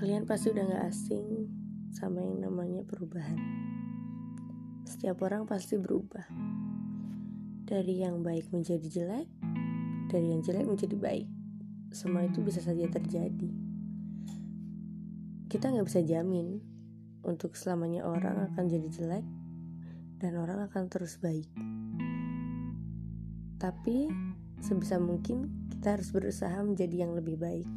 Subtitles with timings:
[0.00, 1.44] Kalian pasti udah gak asing
[1.92, 3.36] sama yang namanya perubahan.
[4.88, 6.24] Setiap orang pasti berubah.
[7.68, 9.28] Dari yang baik menjadi jelek,
[10.08, 11.28] dari yang jelek menjadi baik.
[11.92, 13.52] Semua itu bisa saja terjadi.
[15.52, 16.64] Kita nggak bisa jamin
[17.20, 19.26] untuk selamanya orang akan jadi jelek
[20.16, 21.52] dan orang akan terus baik.
[23.60, 24.08] Tapi
[24.64, 27.68] sebisa mungkin kita harus berusaha menjadi yang lebih baik.